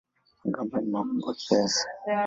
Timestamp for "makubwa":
0.93-1.31